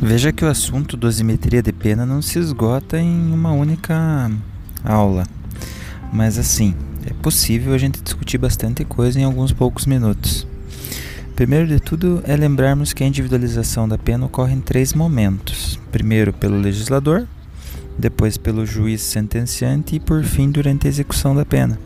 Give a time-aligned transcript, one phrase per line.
[0.00, 4.30] Veja que o assunto dosimetria de pena não se esgota em uma única
[4.84, 5.24] aula,
[6.12, 6.74] mas assim,
[7.06, 10.46] é possível a gente discutir bastante coisa em alguns poucos minutos.
[11.34, 16.30] Primeiro de tudo é lembrarmos que a individualização da pena ocorre em três momentos: primeiro
[16.30, 17.26] pelo legislador,
[17.98, 21.78] depois pelo juiz sentenciante e por fim durante a execução da pena.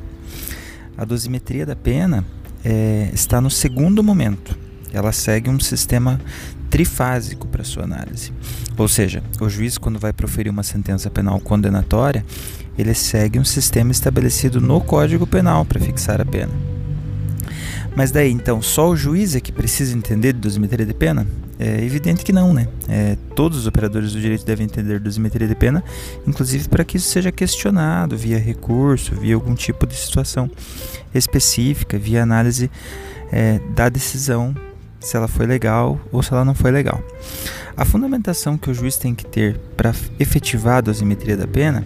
[0.98, 2.24] A dosimetria da pena
[2.64, 4.58] é, está no segundo momento.
[4.92, 6.20] Ela segue um sistema
[6.70, 8.32] trifásico para sua análise.
[8.78, 12.24] Ou seja, o juiz, quando vai proferir uma sentença penal condenatória,
[12.78, 16.52] ele segue um sistema estabelecido no Código Penal para fixar a pena.
[17.94, 21.26] Mas daí, então, só o juiz é que precisa entender de dosimetria de pena?
[21.58, 22.68] É evidente que não, né?
[22.88, 25.84] É, todos os operadores do direito devem entender dosimetria de pena,
[26.26, 30.48] inclusive para que isso seja questionado via recurso, via algum tipo de situação
[31.12, 32.70] específica, via análise
[33.30, 34.54] é, da decisão
[35.00, 37.02] se ela foi legal ou se ela não foi legal.
[37.76, 41.84] A fundamentação que o juiz tem que ter para efetivar a dosimetria da pena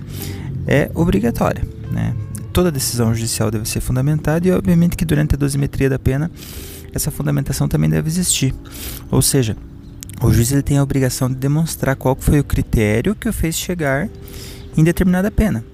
[0.67, 1.63] é obrigatória.
[1.91, 2.15] Né?
[2.53, 6.31] Toda decisão judicial deve ser fundamentada e, obviamente, que durante a dosimetria da pena
[6.93, 8.55] essa fundamentação também deve existir.
[9.11, 9.57] Ou seja,
[10.23, 13.57] o juiz ele tem a obrigação de demonstrar qual foi o critério que o fez
[13.57, 14.09] chegar
[14.77, 15.65] em determinada pena.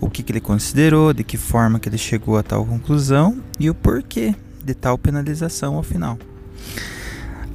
[0.00, 3.68] O que, que ele considerou, de que forma que ele chegou a tal conclusão e
[3.68, 6.18] o porquê de tal penalização ao final.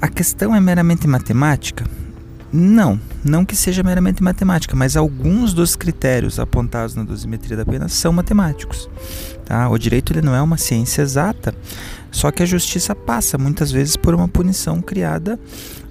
[0.01, 1.85] A questão é meramente matemática?
[2.55, 7.89] Não, não que seja meramente matemática, mas alguns dos critérios apontados na dosimetria da pena
[7.89, 8.87] são matemáticos.
[9.43, 9.67] Tá?
[9.69, 11.55] O direito ele não é uma ciência exata,
[12.11, 15.39] só que a justiça passa muitas vezes por uma punição criada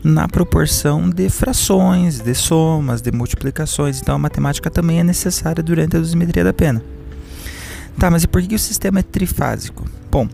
[0.05, 4.01] na proporção de frações, de somas, de multiplicações.
[4.01, 6.81] Então a matemática também é necessária durante a dosimetria da pena.
[7.99, 9.85] Tá, mas e por que o sistema é trifásico?
[10.11, 10.29] Bom,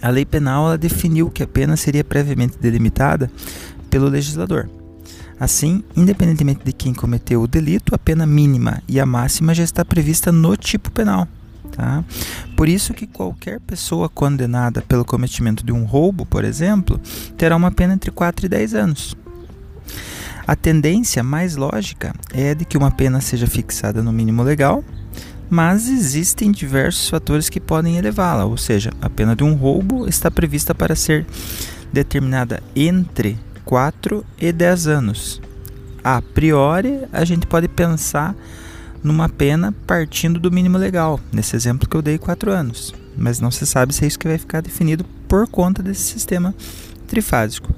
[0.00, 3.30] a lei penal definiu que a pena seria previamente delimitada
[3.90, 4.68] pelo legislador.
[5.38, 9.84] Assim, independentemente de quem cometeu o delito, a pena mínima e a máxima já está
[9.84, 11.28] prevista no tipo penal.
[11.72, 12.02] Tá?
[12.56, 16.98] Por isso que qualquer pessoa condenada pelo cometimento de um roubo, por exemplo,
[17.36, 19.16] terá uma pena entre 4 e 10 anos.
[20.46, 24.82] A tendência mais lógica é de que uma pena seja fixada no mínimo legal,
[25.48, 30.30] mas existem diversos fatores que podem elevá-la, ou seja, a pena de um roubo está
[30.30, 31.26] prevista para ser
[31.92, 35.40] determinada entre 4 e 10 anos.
[36.02, 38.34] A priori, a gente pode pensar
[39.02, 43.50] numa pena partindo do mínimo legal, nesse exemplo que eu dei 4 anos, mas não
[43.50, 46.54] se sabe se é isso que vai ficar definido por conta desse sistema
[47.06, 47.72] trifásico.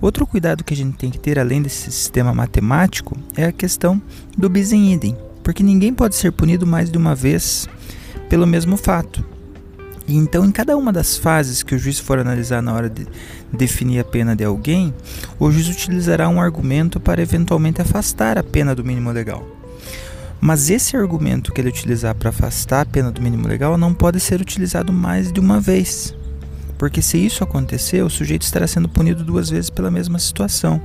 [0.00, 4.00] Outro cuidado que a gente tem que ter além desse sistema matemático é a questão
[4.36, 7.66] do bis in idem porque ninguém pode ser punido mais de uma vez
[8.28, 9.24] pelo mesmo fato.
[10.06, 13.06] E então, em cada uma das fases que o juiz for analisar na hora de
[13.50, 14.92] definir a pena de alguém,
[15.38, 19.42] o juiz utilizará um argumento para eventualmente afastar a pena do mínimo legal.
[20.38, 24.20] Mas esse argumento que ele utilizar para afastar a pena do mínimo legal não pode
[24.20, 26.14] ser utilizado mais de uma vez.
[26.76, 30.78] Porque se isso acontecer, o sujeito estará sendo punido duas vezes pela mesma situação.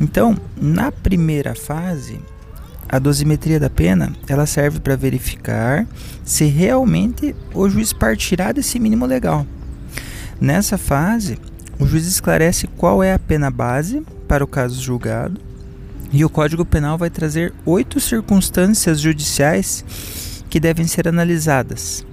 [0.00, 2.18] Então, na primeira fase,
[2.94, 5.84] a dosimetria da pena ela serve para verificar
[6.22, 9.44] se realmente o juiz partirá desse mínimo legal.
[10.40, 11.36] Nessa fase,
[11.76, 15.40] o juiz esclarece qual é a pena base para o caso julgado
[16.12, 19.84] e o Código Penal vai trazer oito circunstâncias judiciais
[20.48, 22.06] que devem ser analisadas.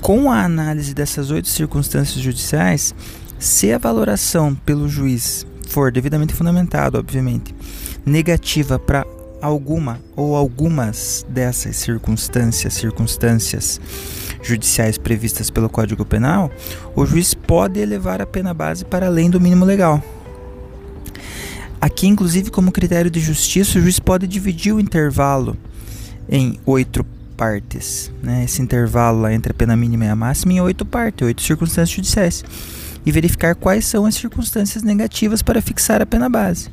[0.00, 2.94] Com a análise dessas oito circunstâncias judiciais,
[3.38, 7.54] se a valoração pelo juiz for devidamente fundamentada, obviamente,
[8.04, 9.06] negativa para
[9.40, 13.80] alguma ou algumas dessas circunstâncias, circunstâncias
[14.42, 16.50] judiciais previstas pelo Código Penal,
[16.94, 20.02] o juiz pode elevar a pena base para além do mínimo legal.
[21.80, 25.56] Aqui, inclusive, como critério de justiça, o juiz pode dividir o intervalo
[26.28, 27.04] em oito
[27.36, 28.12] partes.
[28.22, 28.44] Né?
[28.44, 32.44] Esse intervalo entre a pena mínima e a máxima em oito partes, oito circunstâncias judiciais.
[33.04, 36.70] E verificar quais são as circunstâncias negativas para fixar a pena base.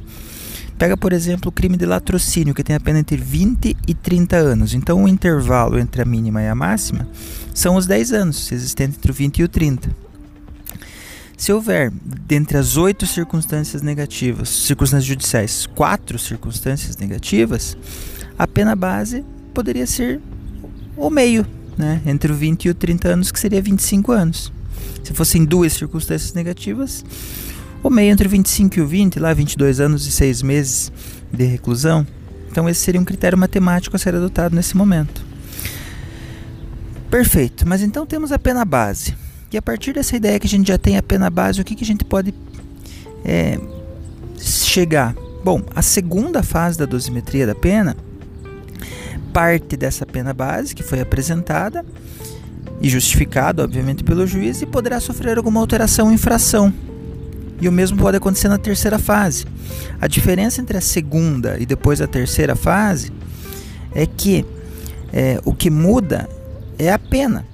[0.79, 4.37] Pega, por exemplo, o crime de latrocínio, que tem a pena entre 20 e 30
[4.37, 4.73] anos.
[4.73, 7.05] Então, o intervalo entre a mínima e a máxima
[7.53, 9.93] são os 10 anos, existente entre o 20 e o 30.
[11.35, 17.75] Se houver, dentre as oito circunstâncias negativas, circunstâncias judiciais, quatro circunstâncias negativas,
[18.37, 20.21] a pena base poderia ser
[20.95, 21.45] o meio,
[21.77, 22.01] né?
[22.05, 24.49] entre o 20 e o 30 anos, que seria 25 anos.
[25.03, 27.03] Se fossem duas circunstâncias negativas,
[27.83, 30.91] o meio entre 25 e o 20, lá 22 anos e 6 meses
[31.31, 32.05] de reclusão.
[32.51, 35.23] Então esse seria um critério matemático a ser adotado nesse momento.
[37.09, 39.15] Perfeito, mas então temos a pena base.
[39.51, 41.75] E a partir dessa ideia que a gente já tem a pena base, o que,
[41.75, 42.33] que a gente pode
[43.25, 43.59] é,
[44.37, 45.15] chegar?
[45.43, 47.95] Bom, a segunda fase da dosimetria da pena
[49.33, 51.85] parte dessa pena base que foi apresentada
[52.81, 56.73] e justificada, obviamente, pelo juiz e poderá sofrer alguma alteração ou infração.
[57.61, 59.45] E o mesmo pode acontecer na terceira fase.
[59.99, 63.11] A diferença entre a segunda e depois a terceira fase
[63.93, 64.45] é que
[65.11, 66.29] é, o que muda
[66.77, 67.45] é a pena,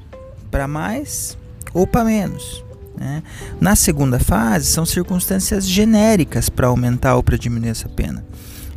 [0.51, 1.37] para mais
[1.73, 2.63] ou para menos.
[2.97, 3.23] Né?
[3.59, 8.23] Na segunda fase, são circunstâncias genéricas para aumentar ou para diminuir essa pena.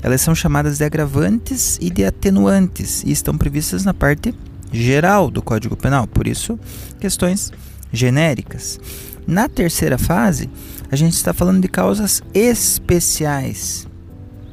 [0.02, 4.34] Elas são chamadas de agravantes e de atenuantes e estão previstas na parte
[4.72, 6.58] geral do Código Penal, por isso,
[7.00, 7.52] questões
[7.92, 8.78] genéricas.
[9.26, 10.48] Na terceira fase,
[10.90, 13.86] a gente está falando de causas especiais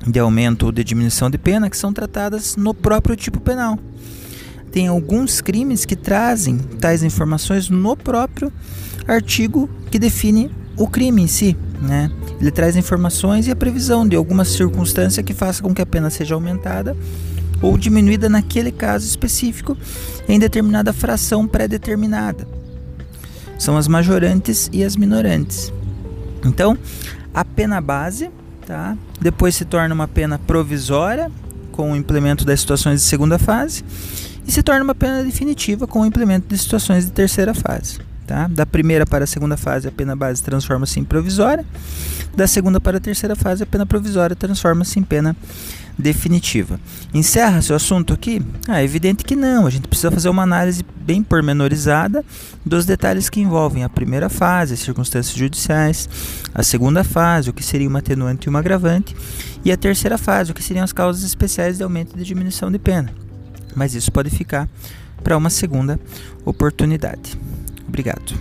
[0.05, 3.79] de aumento ou de diminuição de pena que são tratadas no próprio tipo penal.
[4.71, 8.51] Tem alguns crimes que trazem tais informações no próprio
[9.07, 12.11] artigo que define o crime em si, né?
[12.39, 16.09] Ele traz informações e a previsão de alguma circunstância que faça com que a pena
[16.09, 16.95] seja aumentada
[17.61, 19.77] ou diminuída naquele caso específico
[20.27, 22.45] em determinada fração pré-determinada.
[23.57, 25.71] São as majorantes e as minorantes.
[26.43, 26.77] Então,
[27.33, 28.29] a pena base,
[28.65, 28.97] tá?
[29.19, 31.31] Depois se torna uma pena provisória
[31.71, 33.83] com o implemento das situações de segunda fase
[34.47, 37.99] e se torna uma pena definitiva com o implemento de situações de terceira fase.
[38.25, 38.47] Tá?
[38.47, 41.63] Da primeira para a segunda fase, a pena base transforma-se em provisória.
[42.35, 45.35] Da segunda para a terceira fase, a pena provisória transforma-se em pena
[45.97, 46.79] definitiva.
[47.13, 48.41] Encerra seu assunto aqui?
[48.67, 49.65] Ah, é evidente que não.
[49.65, 52.25] A gente precisa fazer uma análise bem pormenorizada
[52.65, 56.09] dos detalhes que envolvem a primeira fase, as circunstâncias judiciais,
[56.53, 59.15] a segunda fase, o que seria uma atenuante e uma agravante,
[59.63, 62.71] e a terceira fase, o que seriam as causas especiais de aumento e de diminuição
[62.71, 63.13] de pena.
[63.75, 64.67] Mas isso pode ficar
[65.23, 65.99] para uma segunda
[66.43, 67.37] oportunidade.
[67.95, 68.37] Obrigado.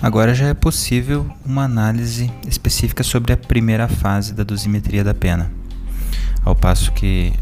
[0.00, 5.50] Agora já é possível uma análise específica sobre a primeira fase da dosimetria da pena.
[6.44, 7.32] Ao passo que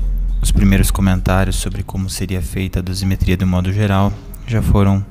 [0.41, 4.11] os primeiros comentários sobre como seria feita a dosimetria de modo geral
[4.47, 5.05] já foram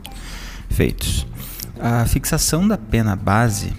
[0.67, 1.27] feitos.
[1.79, 3.71] A fixação da pena base?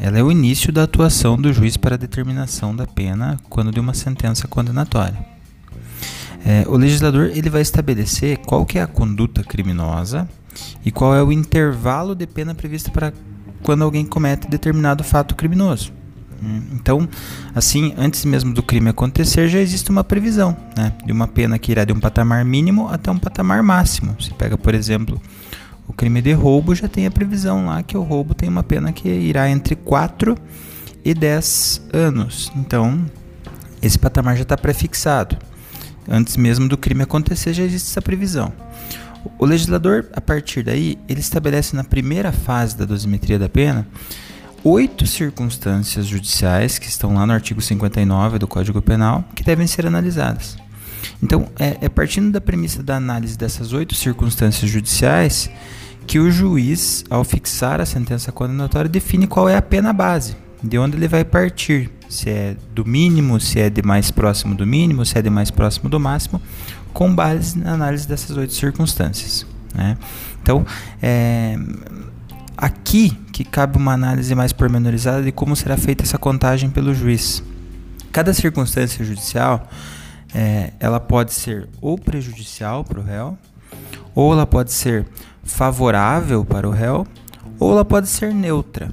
[0.00, 3.78] Ela é o início da atuação do juiz para a determinação da pena quando de
[3.78, 5.18] uma sentença condenatória.
[6.44, 10.28] É, o legislador ele vai estabelecer qual que é a conduta criminosa
[10.84, 13.12] e qual é o intervalo de pena previsto para
[13.62, 15.92] quando alguém comete determinado fato criminoso.
[16.42, 17.06] Hum, então,
[17.54, 21.70] assim, antes mesmo do crime acontecer, já existe uma previsão né, de uma pena que
[21.70, 24.16] irá de um patamar mínimo até um patamar máximo.
[24.20, 25.20] Se pega, por exemplo,
[25.90, 28.92] o crime de roubo já tem a previsão lá que o roubo tem uma pena
[28.92, 30.38] que irá entre 4
[31.04, 32.52] e 10 anos.
[32.54, 33.04] Então,
[33.82, 35.36] esse patamar já está prefixado.
[36.08, 38.52] Antes mesmo do crime acontecer, já existe essa previsão.
[39.36, 43.84] O legislador, a partir daí, ele estabelece na primeira fase da dosimetria da pena
[44.62, 49.88] oito circunstâncias judiciais que estão lá no artigo 59 do Código Penal que devem ser
[49.88, 50.56] analisadas.
[51.20, 55.50] Então, é, é partindo da premissa da análise dessas oito circunstâncias judiciais
[56.10, 60.76] que o juiz, ao fixar a sentença condenatória, define qual é a pena base, de
[60.76, 65.06] onde ele vai partir, se é do mínimo, se é de mais próximo do mínimo,
[65.06, 66.42] se é de mais próximo do máximo,
[66.92, 69.46] com base na análise dessas oito circunstâncias.
[69.72, 69.96] Né?
[70.42, 70.66] Então,
[71.00, 71.56] é
[72.56, 77.40] aqui que cabe uma análise mais pormenorizada de como será feita essa contagem pelo juiz.
[78.10, 79.70] Cada circunstância judicial
[80.34, 83.38] é, ela pode ser ou prejudicial para o réu,
[84.12, 85.06] ou ela pode ser
[85.42, 87.06] favorável para o réu,
[87.58, 88.90] ou ela pode ser neutra.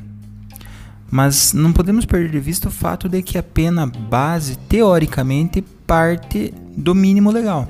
[1.10, 6.54] Mas não podemos perder de vista o fato de que a pena base, teoricamente, parte
[6.76, 7.68] do mínimo legal.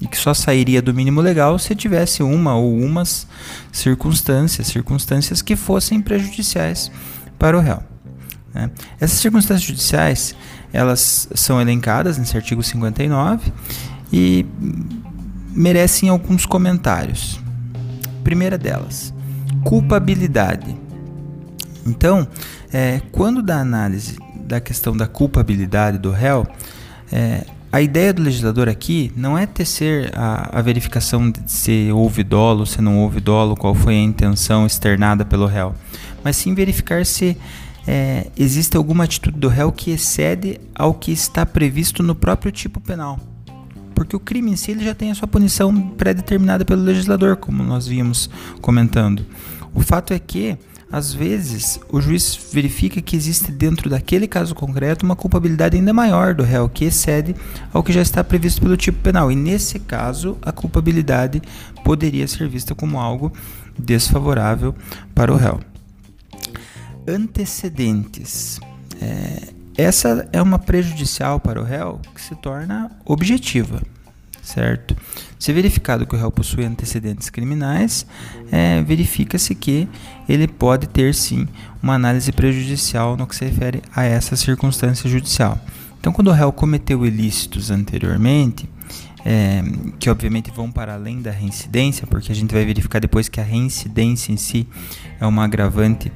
[0.00, 3.26] E que só sairia do mínimo legal se tivesse uma ou umas
[3.72, 6.90] circunstâncias, circunstâncias que fossem prejudiciais
[7.38, 7.82] para o réu.
[8.52, 8.70] Né?
[9.00, 10.34] Essas circunstâncias judiciais
[10.72, 13.52] elas são elencadas nesse artigo 59
[14.12, 14.46] e
[15.52, 17.39] merecem alguns comentários.
[18.22, 19.12] Primeira delas,
[19.64, 20.76] culpabilidade.
[21.86, 22.26] Então,
[22.72, 24.18] é, quando da análise
[24.50, 26.46] da questão da culpabilidade do réu,
[27.12, 32.24] é, a ideia do legislador aqui não é tecer a, a, verificação de se houve
[32.24, 35.72] dolo, se não houve dolo, qual foi a intenção externada pelo réu,
[36.24, 37.36] mas sim verificar se
[37.86, 42.80] é, existe alguma atitude do réu que excede ao que está previsto no próprio tipo
[42.80, 43.20] penal.
[44.00, 47.62] Porque o crime em si ele já tem a sua punição pré-determinada pelo legislador, como
[47.62, 48.30] nós vimos
[48.62, 49.26] comentando.
[49.74, 50.56] O fato é que
[50.90, 56.32] às vezes o juiz verifica que existe dentro daquele caso concreto uma culpabilidade ainda maior
[56.34, 57.36] do réu, que excede
[57.74, 59.30] ao que já está previsto pelo tipo penal.
[59.30, 61.42] E nesse caso, a culpabilidade
[61.84, 63.30] poderia ser vista como algo
[63.78, 64.74] desfavorável
[65.14, 65.60] para o réu.
[67.06, 68.58] Antecedentes.
[68.98, 73.80] É, essa é uma prejudicial para o réu que se torna objetiva
[74.50, 74.96] certo?
[75.38, 78.06] Se verificado que o réu possui antecedentes criminais,
[78.50, 79.88] é, verifica-se que
[80.28, 81.46] ele pode ter sim
[81.82, 85.58] uma análise prejudicial no que se refere a essa circunstância judicial.
[85.98, 88.68] Então, quando o réu cometeu ilícitos anteriormente,
[89.24, 89.62] é,
[89.98, 93.44] que obviamente vão para além da reincidência, porque a gente vai verificar depois que a
[93.44, 94.66] reincidência em si
[95.20, 96.10] é uma agravante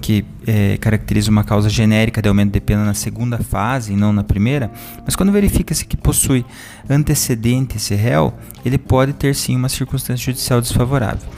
[0.00, 4.12] que é, caracteriza uma causa genérica de aumento de pena na segunda fase e não
[4.12, 4.70] na primeira,
[5.04, 6.44] mas quando verifica-se que possui
[6.88, 8.32] antecedente esse réu,
[8.64, 11.28] ele pode ter sim uma circunstância judicial desfavorável.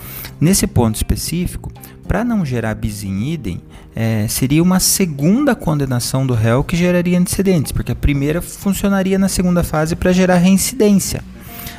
[0.40, 1.70] Nesse ponto específico,
[2.10, 3.60] para não gerar bis in idem,
[3.94, 9.28] é, seria uma segunda condenação do réu que geraria antecedentes, porque a primeira funcionaria na
[9.28, 11.22] segunda fase para gerar reincidência.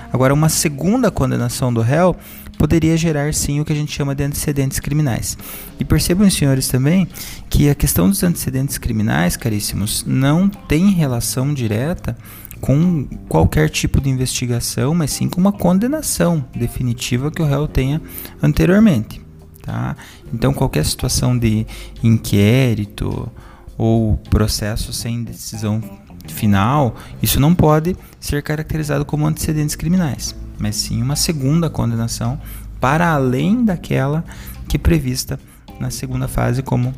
[0.09, 2.15] Agora, uma segunda condenação do réu
[2.57, 5.37] poderia gerar sim o que a gente chama de antecedentes criminais.
[5.77, 7.09] E percebam, senhores, também
[7.49, 12.15] que a questão dos antecedentes criminais, caríssimos, não tem relação direta
[12.61, 18.01] com qualquer tipo de investigação, mas sim com uma condenação definitiva que o réu tenha
[18.41, 19.29] anteriormente.
[19.61, 19.95] Tá?
[20.33, 21.65] Então, qualquer situação de
[22.03, 23.31] inquérito
[23.77, 25.81] ou processo sem decisão
[26.27, 32.39] final, isso não pode ser caracterizado como antecedentes criminais, mas sim uma segunda condenação
[32.79, 34.23] para além daquela
[34.67, 35.39] que é prevista
[35.79, 36.93] na segunda fase como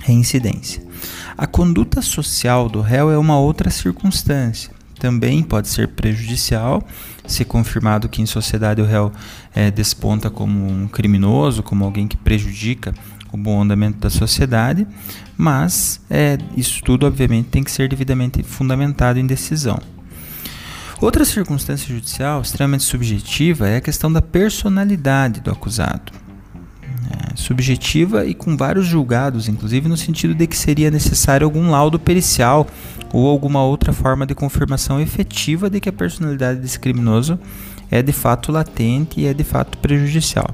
[0.00, 0.82] reincidência.
[1.36, 6.82] A conduta social do réu é uma outra circunstância também pode ser prejudicial,
[7.26, 9.12] se confirmado que em sociedade o réu
[9.54, 12.94] é, desponta como um criminoso, como alguém que prejudica
[13.32, 14.86] o bom andamento da sociedade,
[15.36, 19.78] mas é, isso tudo, obviamente, tem que ser devidamente fundamentado em decisão.
[21.00, 26.12] Outra circunstância judicial extremamente subjetiva é a questão da personalidade do acusado.
[27.10, 31.98] É, subjetiva e com vários julgados, inclusive no sentido de que seria necessário algum laudo
[31.98, 32.66] pericial
[33.14, 37.38] ou alguma outra forma de confirmação efetiva de que a personalidade desse criminoso
[37.88, 40.50] é de fato latente e é de fato prejudicial.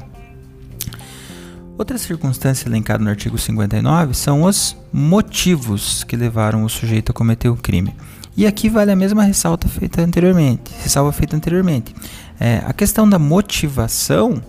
[1.78, 7.48] Outra circunstância elencada no artigo 59 são os motivos que levaram o sujeito a cometer
[7.48, 7.96] o crime.
[8.36, 11.94] E aqui vale a mesma ressalta feita anteriormente, ressalva feita anteriormente.
[12.38, 14.42] É, a questão da motivação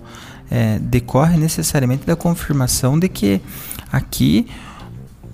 [0.50, 3.42] é, decorre necessariamente da confirmação de que
[3.90, 4.48] aqui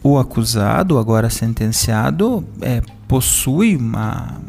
[0.03, 4.39] o acusado, agora sentenciado, é, possui uma,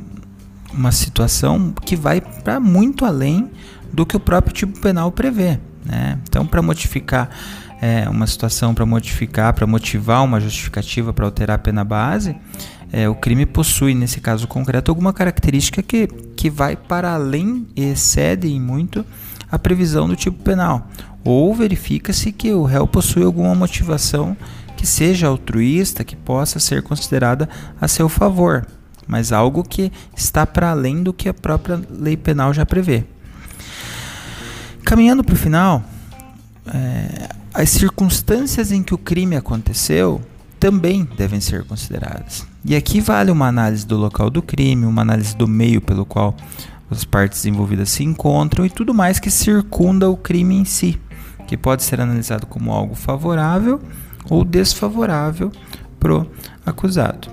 [0.73, 3.50] uma situação que vai para muito além
[3.93, 5.59] do que o próprio tipo penal prevê.
[5.85, 6.19] Né?
[6.28, 7.31] Então, para modificar
[7.81, 12.37] é, uma situação, para modificar, para motivar uma justificativa para alterar a pena base,
[12.93, 17.85] é, o crime possui, nesse caso concreto, alguma característica que, que vai para além e
[17.85, 19.05] excede em muito
[19.50, 20.88] a previsão do tipo penal.
[21.25, 24.37] Ou verifica-se que o réu possui alguma motivação
[24.79, 27.49] que seja altruísta, que possa ser considerada
[27.81, 28.65] a seu favor,
[29.09, 33.05] mas algo que está para além do que a própria lei penal já prevê.
[34.85, 35.83] Caminhando para o final,
[36.73, 40.21] é, as circunstâncias em que o crime aconteceu
[40.61, 42.47] também devem ser consideradas.
[42.65, 46.37] E aqui vale uma análise do local do crime, uma análise do meio pelo qual
[46.89, 51.01] as partes envolvidas se encontram e tudo mais que circunda o crime em si,
[51.49, 53.81] que pode ser analisado como algo favorável
[54.31, 55.53] ou desfavorável
[55.99, 56.31] pro
[56.65, 57.29] acusado.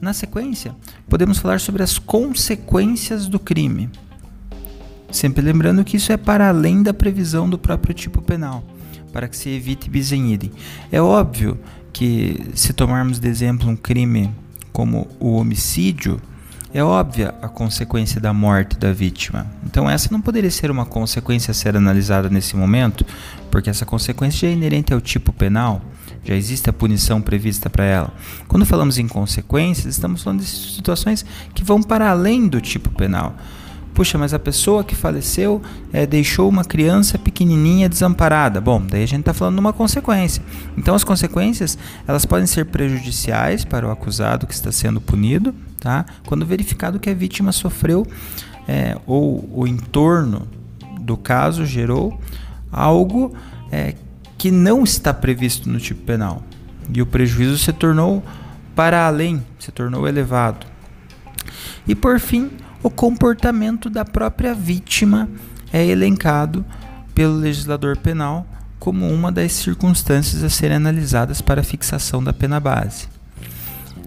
[0.00, 0.74] Na sequência,
[1.08, 3.88] podemos falar sobre as consequências do crime.
[5.10, 8.64] Sempre lembrando que isso é para além da previsão do próprio tipo penal,
[9.12, 10.50] para que se evite bis in idem.
[10.90, 11.58] É óbvio
[11.92, 14.30] que se tomarmos de exemplo um crime
[14.72, 16.20] como o homicídio,
[16.74, 19.46] é óbvia a consequência da morte da vítima.
[19.64, 23.06] Então, essa não poderia ser uma consequência a ser analisada nesse momento,
[23.48, 25.80] porque essa consequência já é inerente ao tipo penal,
[26.24, 28.12] já existe a punição prevista para ela.
[28.48, 33.36] Quando falamos em consequências, estamos falando de situações que vão para além do tipo penal.
[33.94, 38.60] Puxa, mas a pessoa que faleceu é, deixou uma criança pequenininha desamparada.
[38.60, 40.42] Bom, daí a gente está falando de uma consequência.
[40.76, 46.04] Então, as consequências elas podem ser prejudiciais para o acusado que está sendo punido, tá?
[46.26, 48.04] Quando verificado que a vítima sofreu
[48.66, 50.48] é, ou o entorno
[51.00, 52.18] do caso gerou
[52.72, 53.32] algo
[53.70, 53.94] é,
[54.36, 56.42] que não está previsto no tipo penal
[56.92, 58.22] e o prejuízo se tornou
[58.74, 60.66] para além, se tornou elevado.
[61.86, 62.50] E por fim,
[62.84, 65.26] o comportamento da própria vítima
[65.72, 66.62] é elencado
[67.14, 68.46] pelo legislador penal
[68.78, 73.08] como uma das circunstâncias a serem analisadas para a fixação da pena base.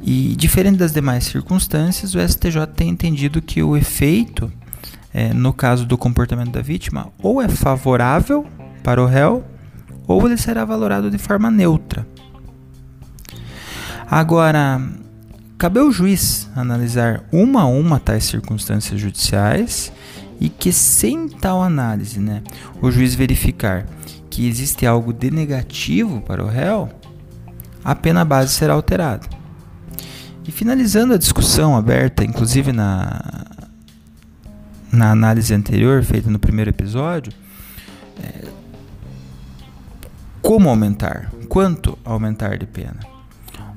[0.04, 4.52] E, diferente das demais circunstâncias, o STJ tem entendido que o efeito,
[5.12, 8.46] é, no caso do comportamento da vítima, ou é favorável
[8.84, 9.44] para o réu,
[10.06, 12.08] ou ele será valorado de forma neutra.
[14.10, 14.80] Agora,
[15.58, 19.92] cabe ao juiz analisar uma a uma tais circunstâncias judiciais
[20.40, 22.44] e que, sem tal análise, né,
[22.82, 23.88] o juiz verificar
[24.30, 26.90] que existe algo de negativo para o réu,
[27.84, 29.28] a pena base será alterada.
[30.48, 33.46] E finalizando a discussão aberta, inclusive na,
[34.92, 37.34] na análise anterior, feita no primeiro episódio,
[38.24, 38.48] é,
[40.42, 41.32] como aumentar?
[41.50, 43.17] Quanto aumentar de pena?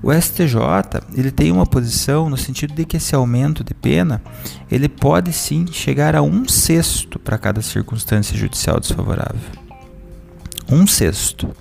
[0.02, 0.57] O STJ
[1.14, 4.23] ele tem uma posição no sentido de que esse aumento de pena
[4.71, 9.40] ele pode sim chegar a um sexto para cada circunstância judicial desfavorável.
[10.71, 11.54] Um sexto.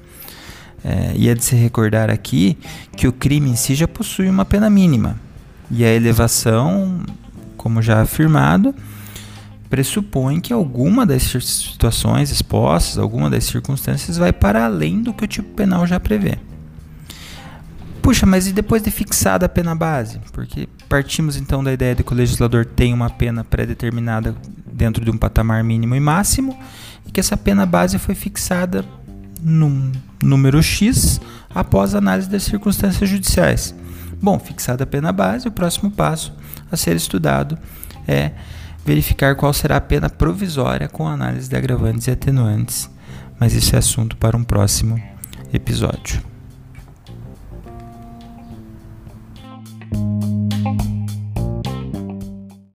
[0.82, 2.58] É, e é de se recordar aqui
[2.96, 5.20] que o crime em si já possui uma pena mínima.
[5.70, 7.02] E a elevação,
[7.58, 8.74] como já afirmado,
[9.70, 15.28] pressupõe que alguma das situações expostas, alguma das circunstâncias vai para além do que o
[15.28, 16.38] tipo penal já prevê.
[18.10, 20.20] Puxa, mas e depois de fixada a pena base?
[20.34, 24.36] Porque partimos então da ideia de que o legislador tem uma pena pré-determinada
[24.74, 26.58] dentro de um patamar mínimo e máximo
[27.06, 28.84] e que essa pena base foi fixada
[29.40, 29.92] num
[30.24, 31.22] número X
[31.54, 33.76] após análise das circunstâncias judiciais.
[34.20, 36.34] Bom, fixada a pena base, o próximo passo
[36.72, 37.60] a ser estudado
[38.08, 38.32] é
[38.84, 42.90] verificar qual será a pena provisória com análise de agravantes e atenuantes,
[43.40, 45.00] mas isso é assunto para um próximo
[45.54, 46.28] episódio.